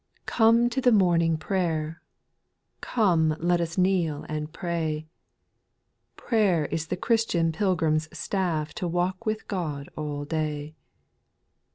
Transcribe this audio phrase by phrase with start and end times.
[0.25, 5.05] /^OME to the morning prayer, \j Come let us kneel and pray;
[6.15, 10.73] Prayer is the Christian pilgrim's staff To walk with God all day.